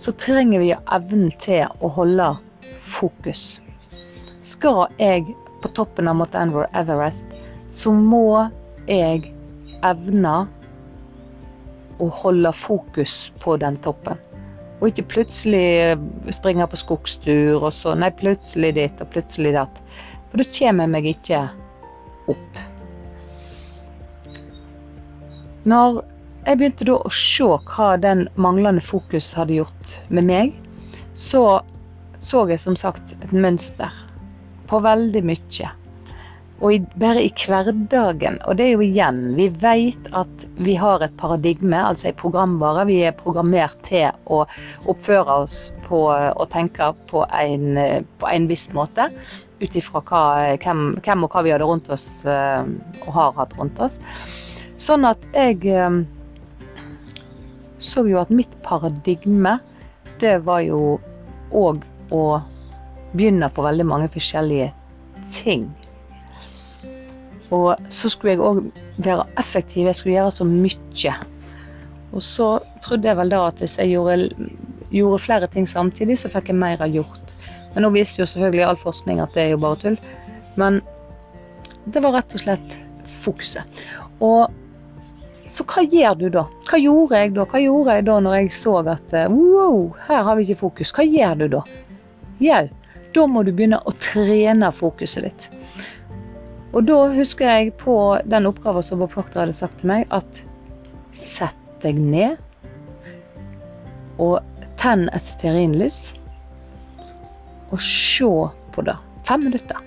så 0.00 0.14
trenger 0.16 0.62
vi 0.62 0.72
evnen 0.72 1.30
til 1.42 1.68
å 1.84 1.90
holde 1.92 2.30
fokus. 2.80 3.60
Skal 4.46 4.86
jeg 4.98 5.26
på 5.60 5.68
toppen 5.76 6.08
av 6.08 6.16
Mount 6.16 6.34
Everest, 6.34 7.28
så 7.68 7.92
må 7.92 8.48
jeg 8.88 9.28
evne 9.86 10.34
å 12.00 12.08
holde 12.22 12.52
fokus 12.56 13.30
på 13.42 13.56
den 13.60 13.78
toppen. 13.84 14.20
Og 14.80 14.88
ikke 14.88 15.08
plutselig 15.14 15.98
springe 16.32 16.66
på 16.70 16.78
skogstur, 16.80 17.58
og 17.60 17.72
så 17.76 17.94
nei, 17.98 18.10
plutselig 18.16 18.72
ditt 18.78 19.02
og 19.04 19.10
plutselig 19.12 19.52
datt. 19.58 19.82
For 20.30 20.40
da 20.40 20.46
kommer 20.56 20.86
jeg 20.86 20.94
meg 20.94 21.10
ikke 21.10 21.42
opp. 22.32 22.62
Når 25.68 26.00
jeg 26.46 26.56
begynte 26.56 26.86
da 26.88 26.96
å 26.96 27.12
se 27.12 27.44
hva 27.44 27.90
den 28.00 28.24
manglende 28.40 28.80
fokus 28.84 29.34
hadde 29.36 29.58
gjort 29.58 29.98
med 30.08 30.30
meg, 30.30 30.56
så 31.12 31.60
så 32.20 32.44
jeg 32.50 32.60
som 32.60 32.76
sagt 32.76 33.14
et 33.24 33.32
mønster 33.32 33.94
på 34.68 34.80
veldig 34.84 35.22
mye. 35.24 35.70
Og 36.60 36.74
i, 36.74 36.78
bare 37.00 37.22
i 37.24 37.30
hverdagen. 37.32 38.36
Og 38.44 38.58
det 38.58 38.66
er 38.66 38.74
jo 38.74 38.84
igjen, 38.84 39.20
vi 39.38 39.48
vet 39.62 40.10
at 40.16 40.44
vi 40.60 40.74
har 40.76 41.00
et 41.00 41.14
paradigme, 41.20 41.78
altså 41.80 42.10
en 42.10 42.18
programvare. 42.20 42.84
Vi 42.90 42.98
er 43.08 43.16
programmert 43.16 43.80
til 43.86 44.10
å 44.28 44.42
oppføre 44.90 45.38
oss 45.46 45.70
på 45.86 46.02
og 46.12 46.44
tenke 46.52 46.92
på 47.08 47.24
en, 47.24 47.80
på 48.20 48.28
en 48.28 48.50
viss 48.50 48.68
måte. 48.76 49.08
Ut 49.60 49.76
ifra 49.76 50.04
hvem, 50.04 50.84
hvem, 51.00 51.24
og 51.24 51.32
hva 51.32 51.44
vi 51.44 51.54
hadde 51.54 51.68
rundt 51.68 51.88
oss 51.92 52.26
eh, 52.28 52.68
og 53.06 53.10
har 53.16 53.34
hatt 53.40 53.56
rundt 53.56 53.80
oss. 53.80 53.98
Sånn 54.80 55.04
at 55.08 55.24
jeg 55.36 55.64
eh, 55.68 56.00
så 57.80 58.04
jo 58.08 58.20
at 58.20 58.32
mitt 58.32 58.52
paradigme, 58.64 59.58
det 60.20 60.42
var 60.44 60.60
jo 60.64 60.98
òg 61.56 61.84
å 62.12 62.24
begynne 63.12 63.48
på 63.52 63.64
veldig 63.64 63.86
mange 63.88 64.08
forskjellige 64.12 64.70
ting. 65.32 65.70
Og 67.50 67.90
så 67.90 68.10
skulle 68.10 68.36
jeg 68.36 68.42
òg 68.46 68.62
være 69.02 69.26
effektiv, 69.40 69.88
jeg 69.88 69.98
skulle 69.98 70.16
gjøre 70.16 70.34
så 70.34 70.46
mye. 70.46 71.14
Og 72.10 72.22
så 72.22 72.48
trodde 72.82 73.08
jeg 73.08 73.18
vel 73.18 73.32
da 73.32 73.42
at 73.48 73.62
hvis 73.62 73.76
jeg 73.78 73.92
gjorde, 73.94 74.48
gjorde 74.90 75.22
flere 75.22 75.50
ting 75.50 75.66
samtidig, 75.68 76.18
så 76.18 76.30
fikk 76.30 76.50
jeg 76.50 76.58
mer 76.58 76.82
gjort. 76.90 77.34
Men 77.74 77.86
nå 77.86 77.92
viser 77.94 78.22
jo 78.22 78.30
selvfølgelig 78.30 78.66
all 78.66 78.80
forskning 78.80 79.20
at 79.22 79.34
det 79.34 79.44
er 79.44 79.52
jo 79.54 79.60
bare 79.62 79.78
tull. 79.82 79.98
Men 80.58 80.80
det 81.90 82.02
var 82.02 82.16
rett 82.18 82.34
og 82.34 82.42
slett 82.42 82.74
fokuset. 83.22 83.82
Og 84.20 84.50
så 85.50 85.66
hva 85.66 85.82
gjør 85.82 86.18
du 86.18 86.26
da? 86.34 86.44
Hva 86.70 86.78
gjorde 86.78 87.20
jeg 87.22 87.32
da? 87.34 87.46
Hva 87.50 87.60
gjorde 87.62 87.94
jeg 87.96 88.06
da 88.06 88.18
når 88.22 88.36
jeg 88.38 88.52
så 88.54 88.74
at 88.82 89.14
eh, 89.18 89.32
wow, 89.32 89.88
her 90.06 90.22
har 90.26 90.38
vi 90.38 90.46
ikke 90.46 90.60
fokus? 90.60 90.92
Hva 90.94 91.06
gjør 91.06 91.40
du 91.40 91.46
da? 91.56 91.62
Jau, 92.40 92.66
da 93.16 93.24
må 93.26 93.42
du 93.42 93.50
begynne 93.50 93.80
å 93.82 93.94
trene 93.98 94.70
fokuset 94.74 95.26
ditt. 95.26 95.48
Og 96.70 96.86
da 96.86 96.98
husker 97.10 97.50
jeg 97.50 97.74
på 97.80 97.94
den 98.30 98.46
oppgaven 98.46 98.84
som 98.86 99.02
Bob 99.02 99.14
Proctor 99.14 99.42
hadde 99.42 99.56
sagt 99.58 99.80
til 99.80 99.90
meg, 99.90 100.06
at 100.14 100.44
sett 101.18 101.56
deg 101.82 101.98
ned 101.98 102.38
og 104.20 104.38
tenn 104.80 105.08
et 105.16 105.26
stearinlys 105.26 106.00
og 107.70 107.80
se 107.82 108.30
på 108.74 108.84
det. 108.86 108.94
Fem 109.26 109.42
minutter. 109.48 109.80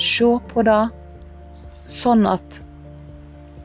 Se 0.00 0.32
på 0.50 0.64
det 0.66 0.80
sånn 1.90 2.26
at 2.30 2.60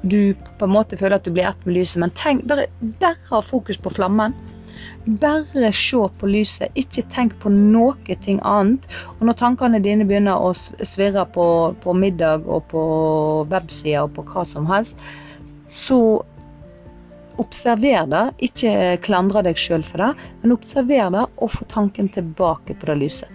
du 0.05 0.35
på 0.59 0.67
en 0.67 0.73
måte 0.73 0.97
føler 0.99 1.17
at 1.17 1.25
du 1.25 1.33
blir 1.33 1.47
ett 1.49 1.65
med 1.65 1.77
lyset. 1.79 1.99
Men 2.03 2.13
tenk, 2.17 2.45
der, 2.49 2.65
bare 3.01 3.17
ha 3.31 3.41
fokus 3.41 3.79
på 3.81 3.93
flammen. 3.93 4.35
Bare 5.05 5.69
se 5.77 5.99
på 6.17 6.27
lyset, 6.27 6.71
ikke 6.73 7.03
tenk 7.13 7.35
på 7.41 7.51
noe 7.53 8.15
ting 8.25 8.39
annet. 8.41 8.87
Og 9.19 9.27
når 9.29 9.37
tankene 9.37 9.81
dine 9.83 10.07
begynner 10.09 10.41
å 10.41 10.53
svirre 10.55 11.27
på, 11.29 11.45
på 11.83 11.93
middag 11.93 12.47
og 12.49 12.65
på 12.71 12.85
websider 13.51 14.07
og 14.07 14.15
på 14.15 14.25
hva 14.31 14.45
som 14.49 14.65
helst, 14.65 14.97
så 15.69 15.99
observer 17.37 18.09
det. 18.09 18.23
Ikke 18.49 18.73
klandre 19.05 19.45
deg 19.45 19.61
sjøl 19.61 19.85
for 19.85 20.01
det, 20.01 20.11
men 20.41 20.55
observer 20.55 21.13
det 21.13 21.27
og 21.35 21.53
få 21.53 21.69
tanken 21.69 22.09
tilbake 22.09 22.73
på 22.73 22.89
det 22.89 22.97
lyset. 23.03 23.29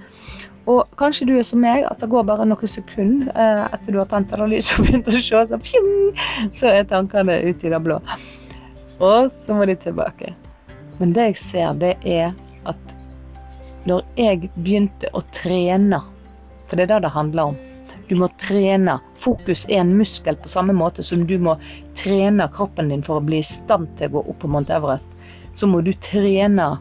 Og 0.68 0.84
kanskje 0.98 1.26
du 1.30 1.36
er 1.38 1.46
som 1.46 1.62
meg, 1.62 1.86
at 1.86 2.02
det 2.02 2.10
går 2.10 2.26
bare 2.28 2.44
noen 2.46 2.68
sekunder 2.68 3.30
eh, 3.32 3.64
etter 3.74 3.94
du 3.94 4.02
har 4.02 4.10
tent 4.10 4.30
det 4.30 4.50
lyset 4.50 4.76
og 4.76 4.86
begynt 4.86 5.08
å 5.08 5.16
se, 5.16 5.46
så, 5.54 5.62
pjong, 5.70 5.90
så 6.50 6.74
er 6.74 6.90
tankene 6.90 7.40
ute 7.46 7.66
i 7.66 7.72
det 7.72 7.82
blå. 7.86 8.02
Og 9.00 9.32
så 9.32 9.56
må 9.56 9.70
de 9.70 9.78
tilbake. 9.80 10.34
Men 11.00 11.12
det 11.16 11.30
jeg 11.30 11.36
ser, 11.40 11.74
det 11.80 11.94
er 12.04 12.34
at 12.68 12.94
når 13.88 14.04
jeg 14.20 14.50
begynte 14.52 15.08
å 15.16 15.22
trene, 15.32 16.02
for 16.68 16.76
det 16.76 16.84
er 16.84 16.90
det 16.92 17.02
det 17.06 17.12
handler 17.14 17.52
om 17.52 17.60
Du 18.10 18.16
må 18.18 18.26
trene. 18.42 18.96
Fokus 19.22 19.62
er 19.70 19.84
en 19.84 19.92
muskel 19.94 20.34
på 20.36 20.50
samme 20.50 20.74
måte 20.74 21.02
som 21.06 21.22
du 21.30 21.36
må 21.38 21.54
trene 21.94 22.48
kroppen 22.50 22.90
din 22.90 23.04
for 23.06 23.20
å 23.20 23.24
bli 23.24 23.38
i 23.38 23.46
stand 23.46 23.86
til 24.00 24.10
å 24.10 24.14
gå 24.16 24.22
opp 24.32 24.40
på 24.42 24.50
Mount 24.50 24.72
Everest. 24.74 25.12
Så 25.54 25.68
må 25.70 25.80
du 25.86 25.92
trene 25.94 26.72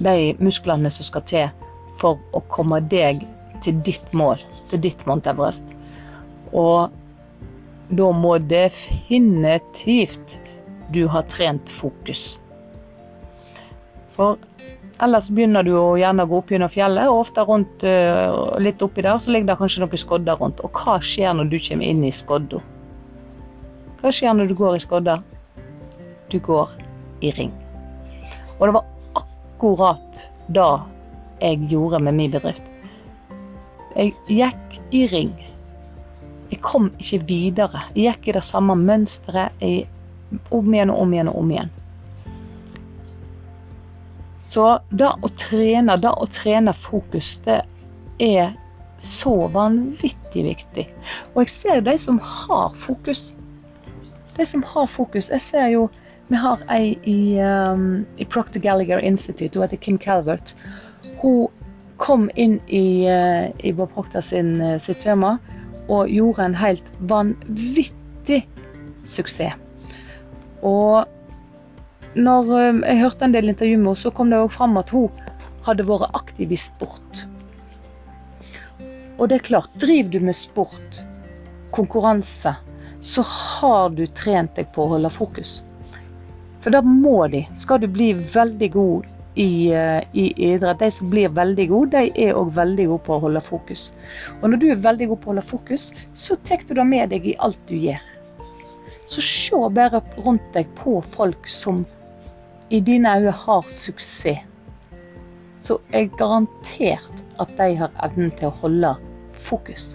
de 0.00 0.32
musklene 0.40 0.90
som 0.90 1.04
skal 1.04 1.26
til 1.28 1.68
for 2.00 2.16
å 2.32 2.40
komme 2.48 2.80
deg 2.88 3.26
til 3.60 3.82
ditt 3.84 4.14
mål, 4.16 4.40
til 4.72 4.80
ditt 4.88 5.04
Mount 5.06 5.28
Everest. 5.28 5.76
Og 6.56 6.88
da 7.92 8.10
må 8.16 8.38
definitivt 8.50 10.38
du 10.96 11.04
ha 11.12 11.22
trent 11.28 11.68
fokus. 11.68 12.40
For 14.20 14.36
ellers 15.00 15.30
begynner 15.32 15.64
du 15.64 15.70
å 15.80 15.96
gjerne 15.96 16.26
gå 16.28 16.42
opp 16.42 16.50
gjennom 16.52 16.68
fjellet, 16.68 17.08
og 17.08 17.22
ofte 17.22 17.44
rundt, 17.48 17.84
uh, 17.88 18.58
litt 18.60 18.82
oppi 18.84 19.00
der 19.06 19.16
så 19.16 19.32
ligger 19.32 19.54
det 19.54 19.56
kanskje 19.56 19.80
noen 19.80 20.02
skodder 20.02 20.36
rundt. 20.36 20.60
Og 20.60 20.76
hva 20.76 20.98
skjer 21.00 21.32
når 21.38 21.48
du 21.48 21.56
kommer 21.64 21.88
inn 21.88 22.02
i 22.04 22.12
skodda? 22.12 22.60
Hva 24.02 24.12
skjer 24.12 24.36
når 24.36 24.50
du 24.50 24.54
går 24.58 24.76
i 24.76 24.82
skodda? 24.84 25.14
Du 26.28 26.36
går 26.44 26.76
i 27.24 27.32
ring. 27.38 27.54
Og 28.58 28.66
det 28.68 28.76
var 28.76 28.92
akkurat 29.22 30.22
da 30.52 30.68
jeg 31.40 31.64
gjorde 31.72 32.02
med 32.04 32.20
min 32.20 32.36
bedrift. 32.36 32.68
Jeg 33.96 34.12
gikk 34.28 34.80
i 34.92 35.06
ring. 35.14 35.32
Jeg 36.52 36.60
kom 36.60 36.92
ikke 37.00 37.24
videre. 37.24 37.86
Jeg 37.96 38.10
gikk 38.10 38.28
i 38.28 38.36
det 38.36 38.44
samme 38.44 38.76
mønsteret 38.76 39.56
om 40.52 40.74
igjen 40.74 40.92
og 40.92 41.06
om 41.06 41.16
igjen 41.16 41.32
og 41.32 41.40
om 41.40 41.54
igjen. 41.56 41.78
Så 44.50 44.66
det 44.90 45.06
å 45.22 45.28
trene, 45.38 45.94
det 46.02 46.10
å 46.10 46.26
trene 46.26 46.72
fokus, 46.74 47.36
det 47.44 47.60
er 48.18 48.56
så 49.00 49.34
vanvittig 49.54 50.42
viktig. 50.44 50.86
Og 51.32 51.44
jeg 51.44 51.52
ser 51.52 51.84
de 51.86 51.94
som 51.98 52.18
har 52.18 52.74
fokus. 52.74 53.30
De 54.36 54.46
som 54.46 54.64
har 54.66 54.88
fokus. 54.90 55.30
Jeg 55.30 55.46
ser 55.46 55.68
jo 55.74 55.90
Vi 56.30 56.38
har 56.38 56.60
ei 56.70 56.92
i, 57.10 57.40
um, 57.42 58.04
i 58.14 58.24
Proctor 58.24 58.62
Gallagher 58.62 59.00
Institute, 59.02 59.58
hun 59.58 59.64
heter 59.64 59.80
Kim 59.82 59.96
Calvert. 59.98 60.52
Hun 61.18 61.48
kom 61.98 62.28
inn 62.38 62.60
i, 62.68 63.02
uh, 63.10 63.50
i 63.66 63.72
Bob 63.74 63.90
Proctor 63.96 64.22
sin, 64.22 64.52
uh, 64.62 64.76
sitt 64.78 65.02
firma 65.02 65.40
og 65.88 66.06
gjorde 66.06 66.46
en 66.46 66.54
helt 66.54 66.86
vanvittig 67.10 68.44
suksess. 69.10 69.58
Og 70.62 71.10
når 72.18 72.54
eh, 72.58 72.80
jeg 72.90 73.02
hørte 73.04 73.26
en 73.26 73.34
del 73.36 73.52
intervju 73.52 73.76
med 73.78 73.92
henne, 73.92 74.02
så 74.02 74.10
kom 74.14 74.32
det 74.32 74.40
òg 74.40 74.50
fram 74.54 74.78
at 74.80 74.90
hun 74.94 75.10
hadde 75.66 75.86
vært 75.86 76.10
aktiv 76.18 76.50
i 76.50 76.58
sport. 76.58 77.24
Og 79.20 79.28
det 79.28 79.36
er 79.36 79.46
klart, 79.50 79.72
driver 79.78 80.10
du 80.16 80.26
med 80.30 80.36
sport, 80.36 81.02
konkurranse, 81.76 82.54
så 83.00 83.22
har 83.22 83.92
du 83.94 84.06
trent 84.16 84.56
deg 84.56 84.72
på 84.74 84.84
å 84.84 84.94
holde 84.94 85.10
fokus. 85.12 85.60
For 86.60 86.72
da 86.74 86.82
må 86.84 87.24
de. 87.32 87.44
Skal 87.56 87.80
du 87.80 87.88
bli 87.88 88.10
veldig 88.12 88.70
god 88.74 89.06
i, 89.34 89.72
eh, 89.72 90.00
i 90.12 90.26
idrett, 90.50 90.80
de 90.80 90.90
som 90.90 91.10
blir 91.12 91.30
veldig 91.36 91.68
gode, 91.70 92.00
de 92.00 92.26
er 92.26 92.36
òg 92.36 92.50
veldig 92.56 92.88
gode 92.90 93.04
på 93.06 93.16
å 93.16 93.22
holde 93.26 93.44
fokus. 93.44 93.86
Og 94.40 94.50
når 94.50 94.60
du 94.60 94.66
er 94.72 94.82
veldig 94.88 95.12
god 95.12 95.20
på 95.20 95.30
å 95.30 95.34
holde 95.34 95.46
fokus, 95.46 95.92
så 96.14 96.36
tar 96.44 96.64
du 96.66 96.74
det 96.74 96.88
med 96.88 97.14
deg 97.14 97.28
i 97.30 97.36
alt 97.38 97.60
du 97.70 97.76
gjør. 97.78 98.02
Så 99.10 99.22
se 99.24 99.62
bare 99.74 100.02
rundt 100.18 100.52
deg 100.54 100.68
på 100.78 100.98
folk 101.06 101.48
som 101.50 101.84
i 102.70 102.80
dine 102.80 103.16
øyne 103.16 103.30
har 103.30 103.64
suksess, 103.68 104.46
så 105.58 105.78
er 105.92 106.06
garantert 106.18 107.12
at 107.40 107.48
de 107.58 107.74
har 107.76 107.90
evnen 108.04 108.30
til 108.30 108.48
å 108.48 108.56
holde 108.62 108.94
fokus. 109.36 109.94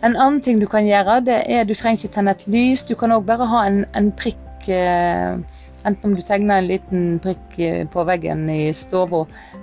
En 0.00 0.14
annen 0.16 0.40
ting 0.40 0.60
du 0.60 0.66
kan 0.70 0.86
gjøre, 0.86 1.20
det 1.26 1.40
er 1.52 1.66
du 1.68 1.74
trenger 1.76 2.00
ikke 2.00 2.14
tenne 2.14 2.32
et 2.36 2.46
lys. 2.48 2.84
Du 2.88 2.94
kan 2.96 3.12
òg 3.12 3.26
bare 3.28 3.48
ha 3.50 3.66
en, 3.68 3.82
en 3.96 4.12
prikk 4.16 4.68
eh, 4.68 5.40
Enten 5.80 6.10
om 6.10 6.12
du 6.12 6.20
tegner 6.20 6.58
en 6.60 6.66
liten 6.68 7.04
prikk 7.24 7.54
eh, 7.56 7.86
på 7.88 8.02
veggen 8.04 8.42
i 8.52 8.68
stua. 8.76 9.22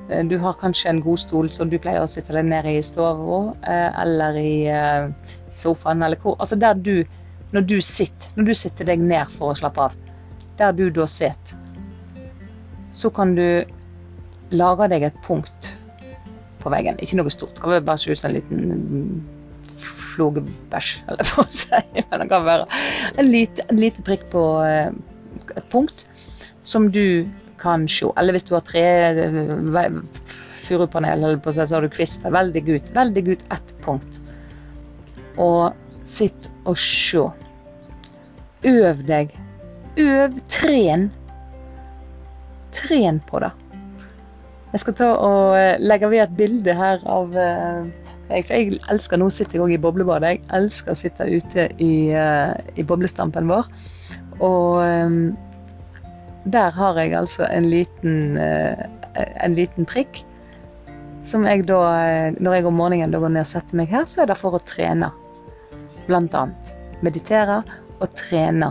Eh, 0.09 0.23
du 0.25 0.37
har 0.41 0.57
kanskje 0.57 0.89
en 0.89 1.01
god 1.05 1.21
stol 1.21 1.51
som 1.53 1.69
du 1.69 1.77
pleier 1.81 2.01
å 2.01 2.09
sitte 2.09 2.33
deg 2.33 2.49
ned 2.49 2.69
i 2.69 2.77
i 2.79 2.85
stua, 2.85 3.13
eller 4.01 4.37
i 4.41 4.53
sofaen, 5.53 6.01
eller 6.05 6.21
hvor 6.21 6.37
Altså 6.39 6.55
der 6.55 6.73
du 6.73 7.05
Når 7.53 7.61
du 7.61 7.77
sitter, 7.81 8.33
når 8.35 8.43
du 8.43 8.53
sitter 8.53 8.85
deg 8.85 8.99
ned 8.99 9.29
for 9.31 9.53
å 9.53 9.55
slappe 9.55 9.85
av 9.85 9.93
der 10.57 10.75
du 10.75 10.87
da 10.93 11.07
sitter, 11.09 11.57
så 12.93 13.11
kan 13.13 13.35
du 13.37 13.63
lage 14.49 14.87
deg 14.89 15.05
et 15.05 15.17
punkt 15.25 15.73
på 16.61 16.71
veggen. 16.73 16.99
Ikke 17.03 17.19
noe 17.19 17.33
stort. 17.33 17.55
Det 17.55 17.63
kan 17.63 17.85
bare 17.85 18.01
se 18.01 18.11
ut 18.11 18.19
som 18.19 18.31
en 18.31 18.37
liten 18.37 19.25
flogebæsj, 20.17 20.93
eller 21.07 21.33
hva 21.33 21.45
si. 21.51 21.81
Men 22.09 22.23
det 22.23 22.29
kan 22.31 22.47
være 22.47 22.67
en 23.17 23.31
lite, 23.31 23.65
en 23.69 23.81
lite 23.81 24.05
prikk 24.07 24.27
på 24.33 24.45
eh, 24.65 24.89
et 25.53 25.67
punkt 25.73 26.07
som 26.67 26.89
du 26.91 27.27
kan 27.61 27.87
se. 27.91 28.09
Eller 28.17 28.35
hvis 28.35 28.47
du 28.47 28.55
har 28.57 28.65
tre 28.65 28.85
eh, 29.13 29.91
furupanel, 30.67 31.27
så 31.45 31.67
har 31.75 31.85
du 31.85 31.93
kvister. 31.93 32.33
Veldig 32.33 32.63
ut. 32.69 32.93
Veldig 32.95 33.27
ut 33.27 33.49
ett 33.53 33.75
punkt. 33.85 34.21
Og 35.37 35.75
sitt 36.07 36.49
og 36.65 36.79
se. 36.81 37.27
Øv 38.67 39.03
deg 39.07 39.35
Øv, 39.97 40.35
tren. 40.49 41.07
Tren 42.71 43.17
på 43.25 43.39
det. 43.41 43.49
Jeg 44.73 44.83
skal 44.83 44.95
ta 44.99 45.07
og 45.25 45.55
eh, 45.57 45.79
legge 45.81 46.09
ved 46.11 46.21
et 46.21 46.35
bilde 46.37 46.75
her 46.77 47.01
av 47.09 47.33
eh, 47.33 47.87
jeg, 48.27 48.45
jeg 48.51 48.77
elsker, 48.91 49.17
Nå 49.17 49.31
sitter 49.33 49.57
jeg 49.57 49.63
òg 49.65 49.73
i 49.73 49.81
boblebadet. 49.81 50.35
Jeg 50.35 50.43
elsker 50.59 50.93
å 50.93 50.99
sitte 50.99 51.25
ute 51.25 51.67
i, 51.81 51.91
eh, 52.13 52.53
i 52.77 52.85
boblestampen 52.85 53.49
vår. 53.49 53.71
Og 54.45 54.85
der 56.45 56.75
har 56.77 56.99
jeg 57.01 57.15
altså 57.17 57.47
en 57.49 57.65
liten, 57.71 58.37
en 58.37 59.55
liten 59.57 59.87
prikk. 59.89 60.21
Som 61.25 61.47
jeg 61.49 61.65
da, 61.65 61.79
når 62.37 62.59
jeg 62.59 62.67
om 62.69 62.77
morgenen 62.77 63.17
går 63.17 63.33
ned 63.33 63.47
og 63.47 63.49
setter 63.49 63.81
meg 63.81 63.89
her, 63.89 64.05
så 64.05 64.21
er 64.23 64.29
det 64.29 64.37
for 64.37 64.53
å 64.53 64.61
trene. 64.61 65.09
Blant 66.05 66.37
annet. 66.37 66.75
Meditere 67.01 67.63
og 67.97 68.13
trene 68.13 68.69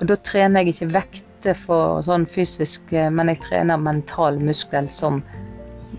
og 0.00 0.06
da 0.10 0.16
trener 0.16 0.64
jeg 0.64 0.74
ikke 0.74 0.92
vekter 0.94 1.58
for 1.58 2.02
sånn 2.06 2.26
fysisk, 2.30 2.92
eh, 2.92 3.10
men 3.10 3.30
jeg 3.32 3.42
trener 3.44 3.80
mental 3.80 4.40
muskel 4.42 4.90
som 4.92 5.22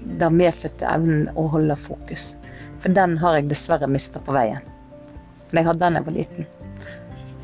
den 0.06 0.38
medfødte 0.38 0.88
evnen 0.90 1.30
å 1.36 1.48
holde 1.54 1.78
fokus. 1.80 2.34
For 2.84 2.94
den 2.94 3.18
har 3.22 3.40
jeg 3.40 3.50
dessverre 3.50 3.90
mista 3.90 4.22
på 4.22 4.36
veien. 4.36 4.62
Men 5.50 5.62
jeg 5.62 5.70
hadde 5.70 5.84
den 5.86 5.98
da 5.98 6.02
jeg 6.02 6.10
var 6.10 6.18
liten. 6.20 6.48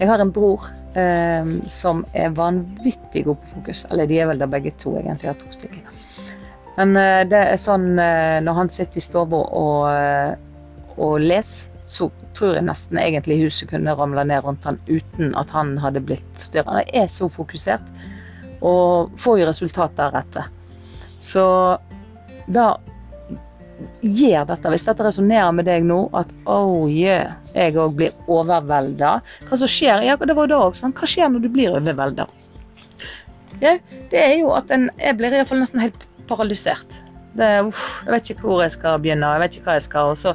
Jeg 0.01 0.09
har 0.09 0.21
en 0.21 0.33
bror 0.33 0.67
eh, 0.97 1.51
som 1.69 2.05
er 2.17 2.33
vanvittig 2.37 3.25
god 3.27 3.41
på 3.41 3.55
fokus. 3.55 3.85
Eller 3.91 4.09
de 4.09 4.19
er 4.19 4.29
vel 4.31 4.41
da 4.41 4.49
begge 4.49 4.73
to, 4.81 4.95
egentlig. 4.99 5.27
Jeg 5.29 5.33
har 5.35 5.41
to 5.41 5.55
stykker. 5.55 6.01
Men 6.77 6.95
eh, 6.97 7.21
det 7.29 7.41
er 7.51 7.61
sånn 7.61 7.93
eh, 7.99 8.39
når 8.43 8.57
han 8.57 8.71
sitter 8.73 9.01
i 9.01 9.05
stua 9.05 9.25
og, 9.27 9.87
eh, 9.91 10.95
og 10.97 11.19
leser 11.21 11.69
så 11.91 12.07
tror 12.37 12.55
jeg 12.55 12.65
nesten 12.67 12.99
egentlig 13.01 13.41
huset 13.43 13.69
kunne 13.71 13.95
ramla 13.97 14.23
ned 14.27 14.45
rundt 14.45 14.65
han 14.67 14.79
uten 14.87 15.35
at 15.39 15.51
han 15.55 15.75
hadde 15.81 16.03
blitt 16.05 16.39
forstyrra. 16.39 16.77
Han 16.79 16.95
er 17.01 17.09
så 17.11 17.29
fokusert, 17.31 17.87
og 18.61 19.11
får 19.21 19.41
jo 19.41 19.49
resultat 19.49 19.97
deretter. 19.97 20.49
Så 21.21 21.43
da 22.51 22.67
gjør 24.01 24.45
dette, 24.49 24.69
hvis 24.73 24.85
dette 24.85 25.05
resonnerer 25.05 25.53
med 25.55 25.67
deg 25.69 25.85
nå, 25.87 26.03
at 26.17 26.29
oh 26.49 26.85
yeah, 26.89 27.35
jeg 27.55 27.77
òg 27.81 27.97
blir 27.97 28.31
overvelda. 28.31 29.17
Hva 29.49 29.59
som 29.59 29.69
skjer? 29.69 30.05
Ja, 30.05 30.17
det 30.17 30.37
var 30.37 30.47
jo 30.47 30.53
da 30.53 30.61
òg. 30.67 30.77
Hva 30.97 31.09
skjer 31.09 31.31
når 31.33 31.45
du 31.45 31.51
blir 31.53 31.77
overvelda? 31.77 32.27
Ja, 33.61 33.77
det 34.09 34.17
er 34.17 34.35
jo 34.39 34.53
at 34.57 34.71
en, 34.73 34.89
jeg 35.01 35.17
blir 35.19 35.33
iallfall 35.37 35.61
nesten 35.61 35.83
helt 35.83 36.05
paralysert. 36.29 36.99
Det, 37.37 37.49
uff, 37.69 38.01
jeg 38.05 38.15
vet 38.15 38.33
ikke 38.33 38.47
hvor 38.47 38.63
jeg 38.63 38.73
skal 38.73 39.01
begynne, 39.03 39.29
jeg 39.35 39.43
vet 39.45 39.57
ikke 39.57 39.69
hva 39.69 39.77
jeg 39.77 39.85
skal, 39.87 40.13
og 40.13 40.19
så 40.19 40.33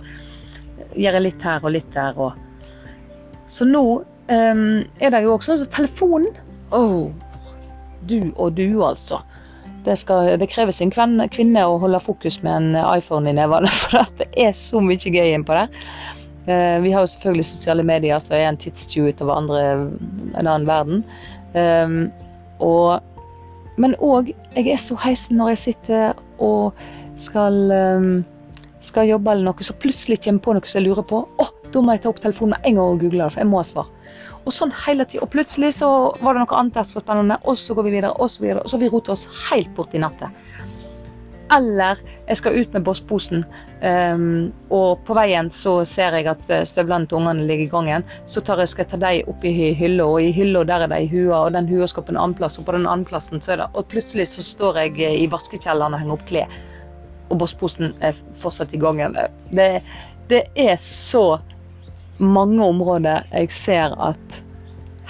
gjør 0.97 1.18
jeg 1.18 1.25
litt 1.25 1.47
her 1.47 1.64
og 1.64 1.75
litt 1.75 1.88
der. 1.95 2.18
Og. 2.18 2.35
Så 3.52 3.68
nå 3.68 3.85
um, 4.02 4.66
er 4.99 5.14
det 5.14 5.23
jo 5.25 5.37
også 5.37 5.52
sånn 5.52 5.64
som 5.64 5.73
telefonen. 5.78 6.42
Oh, 6.75 7.11
du 8.11 8.33
og 8.35 8.56
du, 8.59 8.68
altså. 8.85 9.21
Det, 9.87 9.95
skal, 10.00 10.33
det 10.40 10.49
kreves 10.50 10.83
en 10.83 10.90
kvinne 10.90 11.62
å 11.62 11.78
holde 11.78 12.02
fokus 12.02 12.40
med 12.42 12.56
en 12.59 12.78
iPhone 12.90 13.30
i 13.30 13.37
nevene, 13.37 13.71
for 13.85 14.02
det 14.18 14.28
er 14.35 14.54
så 14.56 14.83
mye 14.83 14.99
gøy 14.99 15.35
innpå 15.37 15.56
der. 15.56 15.83
Uh, 16.47 16.78
vi 16.83 16.92
har 16.95 17.02
jo 17.02 17.11
selvfølgelig 17.11 17.49
sosiale 17.49 17.83
medier 17.87 18.23
som 18.23 18.37
er 18.37 18.47
en 18.47 18.59
tidstyv 18.62 19.11
utover 19.11 19.40
andre, 19.40 19.64
en 20.38 20.47
annen 20.47 20.68
verden. 20.68 21.02
Um, 21.56 22.00
og, 22.62 23.02
men 23.80 23.95
òg 24.04 24.30
Jeg 24.56 24.71
er 24.73 24.80
så 24.80 24.97
heisen 25.00 25.38
når 25.40 25.54
jeg 25.54 25.62
sitter 25.62 26.18
og 26.42 26.76
skal, 27.21 27.56
um, 27.73 28.25
skal 28.87 29.11
jobbe 29.11 29.33
eller 29.33 29.50
noe, 29.50 29.66
så 29.66 29.76
plutselig 29.76 30.21
kommer 30.25 30.45
på 30.45 30.57
noe 30.57 30.71
som 30.71 30.81
jeg 30.81 30.88
lurer 30.88 31.07
på. 31.11 31.23
Å, 31.26 31.49
da 31.73 31.83
må 31.83 31.97
jeg 31.97 32.05
ta 32.05 32.12
opp 32.12 32.23
telefonen 32.25 32.57
med 32.57 32.71
en 32.71 32.78
gang 32.78 32.95
og 32.95 33.02
google 33.02 33.25
det, 33.25 33.33
for 33.35 33.43
jeg 33.43 33.50
må 33.50 33.61
ha 33.61 33.66
svar. 33.69 33.90
Og 34.47 34.55
sånn 34.55 34.75
hele 34.85 35.05
tiden. 35.05 35.26
Og 35.26 35.33
plutselig 35.33 35.73
så 35.81 35.90
var 36.23 36.37
det 36.37 36.45
noe 36.45 36.61
annet 36.61 36.78
der 36.78 36.87
som 36.87 37.00
var 37.00 37.07
spennende, 37.09 37.40
og 37.43 37.59
så 37.59 37.75
går 37.75 37.88
vi 37.88 37.97
videre, 37.99 38.14
og 38.14 38.31
så 38.31 38.45
videre. 38.45 38.62
Og 38.62 38.73
så 38.73 38.81
vi 38.83 38.90
roter 38.93 39.16
oss 39.16 39.26
helt 39.49 39.73
bort 39.78 39.95
i 39.97 40.02
natten. 40.02 40.35
Eller 41.55 42.00
jeg 42.26 42.38
skal 42.40 42.57
ut 42.59 42.73
med 42.75 42.83
bossposen, 42.87 43.45
um, 43.78 44.49
og 44.75 45.02
på 45.07 45.14
veien 45.14 45.47
så 45.55 45.76
ser 45.87 46.16
jeg 46.19 46.26
at 46.31 46.49
eh, 46.50 46.64
støvlene 46.66 47.07
til 47.07 47.21
ungene 47.21 47.47
ligger 47.47 47.69
i 47.69 47.71
gangen. 47.71 48.07
Så 48.26 48.43
tar 48.43 48.59
jeg, 48.62 48.73
skal 48.73 48.83
jeg 48.83 48.90
ta 48.95 48.99
dem 49.05 49.31
opp 49.31 49.47
i 49.47 49.52
hylla, 49.78 50.09
og 50.11 50.26
i 50.26 50.33
hylla 50.35 50.64
der 50.66 50.87
er 50.87 50.90
de 50.90 51.05
i 51.05 51.11
hua, 51.12 51.45
og 51.45 51.55
den 51.55 51.71
hua 51.71 51.87
skal 51.90 52.07
på 52.07 52.14
en 52.14 52.19
annen 52.19 52.35
plass, 52.38 52.59
og 52.59 52.66
på 52.66 52.75
den 52.75 52.88
andre 52.90 53.12
plassen 53.12 53.43
så 53.43 53.55
er 53.55 53.62
det 53.62 53.69
Og 53.75 53.87
plutselig 53.93 54.26
så 54.33 54.43
står 54.43 54.83
jeg 54.83 54.99
eh, 55.07 55.21
i 55.23 55.31
vaskekjelleren 55.31 55.95
og 55.95 56.02
henger 56.02 56.19
opp 56.19 56.26
klær, 56.26 56.59
og 57.28 57.38
bossposen 57.40 57.95
er 58.04 58.16
fortsatt 58.40 58.75
i 58.75 58.80
gangen. 58.80 59.16
Det, 59.50 59.68
det 60.30 60.42
er 60.54 60.76
så 60.83 61.38
mange 62.18 62.64
områder 62.64 63.26
jeg 63.33 63.52
ser 63.52 63.95
at 64.00 64.42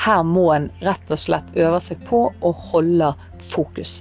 her 0.06 0.22
må 0.26 0.48
en 0.54 0.68
rett 0.84 1.12
og 1.12 1.20
slett 1.20 1.54
øve 1.56 1.80
seg 1.82 2.02
på 2.08 2.26
å 2.30 2.52
holde 2.70 3.12
fokus. 3.42 4.00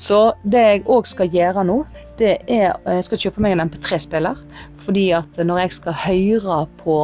Så 0.00 0.20
det 0.48 0.62
jeg 0.64 0.86
òg 0.88 1.08
skal 1.08 1.32
gjøre 1.32 1.64
nå, 1.68 1.82
det 2.20 2.38
er 2.52 2.76
Jeg 2.84 3.04
skal 3.04 3.20
kjøpe 3.20 3.42
meg 3.44 3.54
en 3.54 3.66
MP3-spiller. 3.68 4.38
Fordi 4.80 5.10
at 5.16 5.36
når 5.36 5.64
jeg 5.64 5.76
skal 5.76 5.96
høre 6.06 6.58
på 6.80 6.96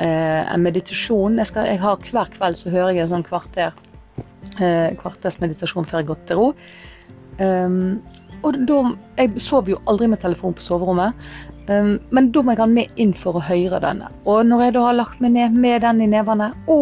eh, 0.00 0.42
en 0.42 0.64
meditasjon 0.64 1.38
jeg, 1.40 1.50
skal, 1.50 1.68
jeg, 1.68 1.80
har 1.82 2.00
Hver 2.00 2.32
kveld 2.32 2.60
så 2.60 2.72
hører 2.72 2.94
jeg 2.96 3.06
en 3.06 3.14
sånn 3.16 3.26
kvarter, 3.28 3.76
eh, 4.56 4.96
kvarters 5.00 5.40
meditasjon 5.42 5.88
før 5.88 6.02
jeg 6.02 6.10
går 6.10 6.22
til 6.28 6.40
ro. 6.40 6.48
Um, 7.38 8.00
og 8.46 8.58
da, 8.68 8.80
Jeg 9.18 9.42
sover 9.42 9.74
jo 9.74 9.78
aldri 9.90 10.08
med 10.10 10.20
telefon 10.22 10.54
på 10.54 10.62
soverommet, 10.62 11.16
um, 11.66 11.96
men 12.14 12.28
da 12.34 12.42
må 12.42 12.52
jeg 12.54 12.60
ha 12.60 12.66
den 12.68 12.76
med 12.76 13.00
inn 13.02 13.14
for 13.16 13.38
å 13.38 13.42
høre 13.42 13.80
denne. 13.82 14.10
Og 14.30 14.44
når 14.46 14.62
jeg 14.64 14.74
da 14.76 14.84
har 14.86 14.98
lagt 14.98 15.22
meg 15.24 15.34
ned 15.34 15.56
med 15.58 15.82
den 15.82 16.04
i 16.04 16.08
nevene 16.10 16.52
Å, 16.70 16.76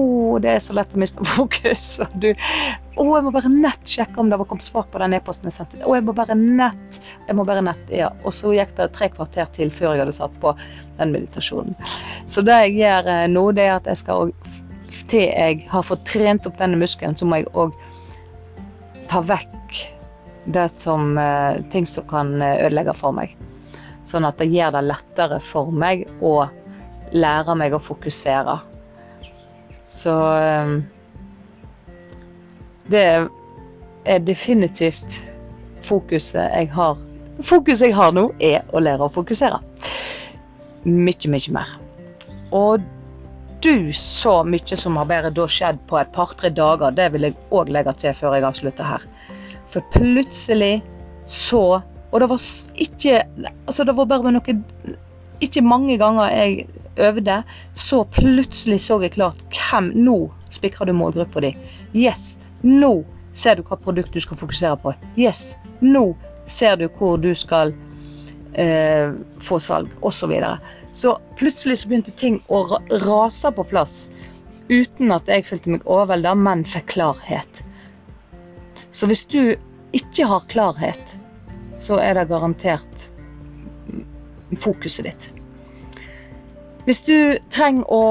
det 0.44 0.52
er 0.52 0.60
så 0.60 0.76
lett 0.76 0.92
å 0.92 1.00
miste 1.00 1.24
fokus. 1.36 1.86
Og 2.04 2.18
du, 2.20 2.28
å, 2.96 3.06
jeg 3.08 3.24
må 3.24 3.32
bare 3.32 3.52
nett 3.52 3.88
sjekke 3.88 4.20
om 4.20 4.32
det 4.32 4.40
var 4.42 4.50
kommet 4.50 4.68
svar 4.68 4.84
på 4.92 5.00
den 5.00 5.16
e-posten 5.16 5.48
jeg 5.48 5.56
sendte. 5.56 5.80
Å, 5.80 5.96
jeg 5.96 6.04
må 6.04 6.16
bare 6.16 6.36
nett. 6.36 7.00
Jeg 7.24 7.38
må 7.38 7.48
bare 7.48 7.64
nett, 7.64 7.88
ja. 7.94 8.12
Og 8.24 8.36
så 8.36 8.52
gikk 8.56 8.76
det 8.76 8.92
tre 8.98 9.08
kvarter 9.14 9.48
til 9.56 9.72
før 9.72 9.94
jeg 9.94 10.04
hadde 10.04 10.18
satt 10.20 10.36
på 10.44 10.52
den 11.00 11.16
meditasjonen. 11.16 11.76
Så 12.28 12.44
det 12.44 12.60
jeg 12.66 12.78
gjør 12.82 13.12
eh, 13.14 13.26
nå, 13.32 13.48
det 13.56 13.68
er 13.70 13.76
at 13.78 13.88
jeg 13.90 14.04
skal 14.04 14.32
til 15.10 15.28
jeg 15.28 15.66
har 15.70 15.84
fått 15.86 16.06
trent 16.08 16.46
opp 16.48 16.58
denne 16.58 16.78
muskelen, 16.80 17.16
så 17.16 17.28
må 17.28 17.40
jeg 17.40 17.52
òg 17.54 17.74
ta 19.10 19.22
vekk 19.22 19.65
det 20.46 20.68
som 20.68 21.18
eh, 21.18 21.60
ting 21.70 21.86
som 21.86 22.06
kan 22.08 22.42
eh, 22.42 22.66
ødelegge 22.66 22.94
for 22.94 23.14
meg. 23.16 23.36
Sånn 24.06 24.26
at 24.28 24.38
det 24.38 24.48
gjør 24.52 24.76
det 24.76 24.84
lettere 24.86 25.40
for 25.42 25.72
meg 25.74 26.06
å 26.22 26.46
lære 27.12 27.56
meg 27.58 27.74
å 27.74 27.82
fokusere. 27.82 28.58
Så 29.90 30.14
eh, 30.36 30.76
Det 32.86 33.06
er 34.06 34.22
definitivt 34.22 35.22
fokuset 35.82 36.44
jeg 36.44 36.70
har. 36.74 37.00
Fokuset 37.42 37.90
jeg 37.90 37.96
har 37.98 38.14
nå, 38.14 38.28
er 38.38 38.62
å 38.70 38.82
lære 38.82 39.08
å 39.08 39.12
fokusere. 39.12 39.58
Mye, 40.86 41.32
mye 41.32 41.54
mer. 41.56 41.72
Og 42.54 42.84
du 43.66 43.92
så 43.92 44.44
mye 44.46 44.76
som 44.78 44.96
har 44.96 45.08
bare 45.10 45.32
da 45.34 45.48
skjedd 45.50 45.80
på 45.90 45.98
et 45.98 46.12
par-tre 46.14 46.52
dager. 46.54 46.94
Det 46.94 47.08
vil 47.14 47.26
jeg 47.26 47.38
òg 47.50 47.72
legge 47.74 47.96
til 47.98 48.14
før 48.14 48.36
jeg 48.36 48.46
avslutter 48.46 48.86
her. 48.86 49.08
For 49.72 49.84
plutselig 49.94 50.82
så 51.26 51.82
Og 52.12 52.20
det 52.22 52.28
var 52.30 52.42
ikke 52.74 53.22
Altså, 53.66 53.84
det 53.84 53.96
var 53.96 54.08
bare 54.10 54.32
noe 54.32 54.56
Ikke 55.42 55.62
mange 55.64 55.98
ganger 55.98 56.30
jeg 56.32 56.66
øvde, 56.96 57.42
så 57.74 58.04
plutselig 58.08 58.80
så 58.80 59.00
jeg 59.02 59.12
klart 59.18 59.42
hvem 59.52 59.90
Nå 60.06 60.16
spikrer 60.50 60.88
du 60.88 60.94
målgruppa 60.96 61.42
di. 61.44 61.50
Yes. 61.92 62.38
Nå 62.62 63.04
ser 63.36 63.58
du 63.58 63.66
hva 63.66 63.76
produkt 63.76 64.14
du 64.14 64.20
skal 64.20 64.38
fokusere 64.40 64.78
på. 64.80 64.94
Yes. 65.20 65.58
Nå 65.84 66.16
ser 66.48 66.78
du 66.80 66.86
hvor 66.88 67.18
du 67.20 67.34
skal 67.36 67.74
eh, 68.54 69.12
få 69.44 69.58
salg, 69.60 69.92
osv. 70.00 70.18
Så, 70.18 70.30
videre. 70.30 70.58
så 70.92 71.18
plutselig 71.36 71.78
så 71.82 71.88
begynte 71.90 72.16
ting 72.16 72.40
å 72.48 72.64
rase 73.04 73.52
på 73.52 73.66
plass. 73.68 74.06
Uten 74.68 75.12
at 75.14 75.28
jeg 75.30 75.44
følte 75.46 75.76
meg 75.76 75.84
overvelda, 75.86 76.34
men 76.34 76.64
fikk 76.66 76.94
klarhet. 76.96 77.65
Så 78.96 79.08
hvis 79.10 79.26
du 79.28 79.56
ikke 79.96 80.28
har 80.28 80.46
klarhet, 80.48 81.16
så 81.76 81.98
er 82.00 82.16
det 82.16 82.30
garantert 82.30 83.08
fokuset 84.62 85.10
ditt. 85.10 85.26
Hvis 86.86 87.02
du 87.02 87.16
trenger 87.50 87.88
å, 87.90 88.02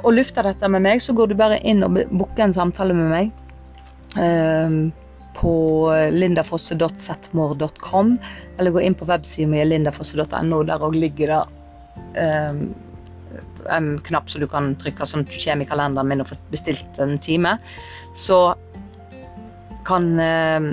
å, 0.00 0.10
lufte 0.14 0.42
dette 0.42 0.68
med 0.72 0.82
meg, 0.86 1.02
så 1.04 1.12
går 1.14 1.30
du 1.30 1.36
bare 1.38 1.60
inn 1.60 1.84
og 1.84 1.98
booker 2.08 2.46
en 2.46 2.56
samtale 2.56 2.96
med 2.96 3.10
meg. 3.12 3.30
Um, 4.16 4.90
på 5.36 5.52
lindafosse.setmore.com, 6.10 8.18
eller 8.58 8.70
gå 8.74 8.80
inn 8.82 8.96
på 8.98 9.06
websiden 9.08 9.52
min 9.52 9.68
lindafosse.no. 9.68 10.62
Der 10.68 10.84
òg 10.84 10.96
ligger 10.98 11.34
det 11.34 11.42
um, 12.18 12.58
en 13.70 13.88
knapp 14.08 14.30
som 14.32 14.42
du 14.42 14.48
kan 14.50 14.72
trykke, 14.80 15.06
som 15.06 15.26
kommer 15.28 15.64
i 15.64 15.70
kalenderen 15.70 16.08
min 16.10 16.24
og 16.24 16.30
få 16.32 16.36
bestilt 16.50 16.98
en 17.04 17.18
time. 17.22 17.52
Så 18.18 18.38
kan, 19.86 20.10
eh, 20.20 20.66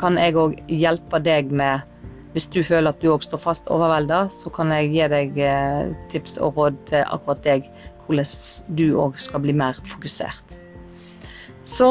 kan 0.00 0.18
jeg 0.20 0.36
òg 0.36 0.56
hjelpe 0.68 1.22
deg 1.22 1.52
med 1.52 1.92
Hvis 2.36 2.50
du 2.52 2.60
føler 2.60 2.92
at 2.92 3.00
du 3.00 3.08
òg 3.08 3.22
står 3.24 3.40
fast 3.40 3.68
overvelda, 3.72 4.26
så 4.28 4.50
kan 4.52 4.68
jeg 4.68 4.90
gi 4.92 5.06
deg 5.08 5.38
eh, 5.40 5.94
tips 6.12 6.34
og 6.44 6.58
råd 6.58 6.76
til 6.90 7.06
akkurat 7.08 7.40
deg 7.46 7.70
hvordan 8.04 8.76
du 8.76 8.84
òg 9.00 9.16
skal 9.16 9.40
bli 9.40 9.54
mer 9.56 9.78
fokusert. 9.88 10.58
Så 11.64 11.88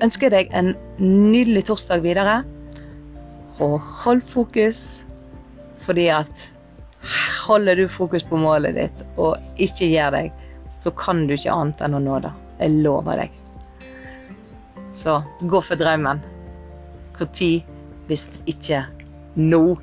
ønsker 0.00 0.30
jeg 0.30 0.48
deg 0.48 0.56
en 0.56 0.72
nydelig 0.98 1.66
torsdag 1.68 2.00
videre. 2.06 2.40
Og 3.60 3.76
hold 4.04 4.24
fokus, 4.24 5.04
fordi 5.84 6.08
at 6.08 6.46
holder 7.44 7.76
du 7.76 7.88
fokus 7.88 8.24
på 8.24 8.40
målet 8.40 8.76
ditt 8.76 9.04
og 9.20 9.36
ikke 9.60 9.90
gir 9.92 10.16
deg, 10.16 10.32
så 10.80 10.92
kan 10.96 11.26
du 11.28 11.36
ikke 11.36 11.52
annet 11.52 11.84
enn 11.84 11.98
å 11.98 12.02
nå 12.02 12.22
det. 12.24 12.32
Jeg 12.60 12.80
lover 12.84 13.24
deg. 13.24 13.39
Så 14.90 15.20
gå 15.48 15.60
for 15.62 15.78
drømmen. 15.78 16.20
Når 17.18 17.64
hvis 18.06 18.26
ikke 18.46 18.84
nå? 19.36 19.78